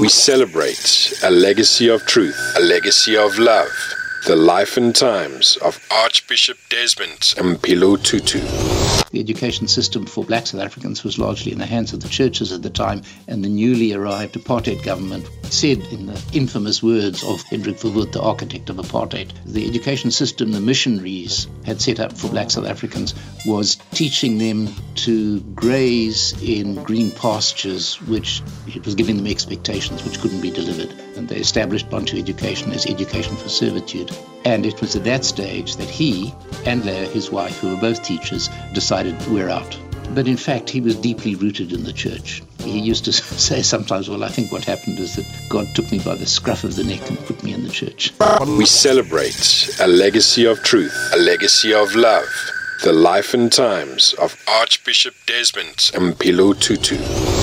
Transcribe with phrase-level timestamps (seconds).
[0.00, 3.68] We celebrate a legacy of truth, a legacy of love,
[4.26, 8.40] the life and times of Archbishop Desmond Mpilo Tutu.
[9.10, 12.52] The education system for black South Africans was largely in the hands of the churches
[12.52, 17.42] at the time, and the newly arrived apartheid government said, in the infamous words of
[17.42, 22.28] Hendrik Verwoerd, the architect of apartheid, the education system the missionaries had set up for
[22.28, 23.14] black South Africans
[23.46, 30.20] was teaching them to graze in green pastures, which it was giving them expectations which
[30.20, 30.92] couldn't be delivered.
[31.16, 34.14] And they established Bantu education as education for servitude.
[34.44, 36.34] And it was at that stage that he
[36.66, 39.78] and Leah, his wife, who were both teachers, decided we're out.
[40.14, 42.42] But in fact, he was deeply rooted in the church.
[42.60, 43.12] He used to
[43.48, 46.64] say sometimes, Well, I think what happened is that God took me by the scruff
[46.64, 48.12] of the neck and put me in the church.
[48.46, 52.28] We celebrate a legacy of truth, a legacy of love,
[52.84, 57.37] the life and times of Archbishop Desmond Mpilo Tutu.